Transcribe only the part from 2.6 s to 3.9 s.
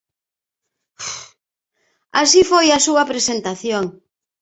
a súa presentación.